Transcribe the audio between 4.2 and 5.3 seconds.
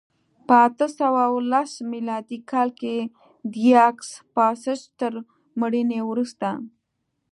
پاساج تر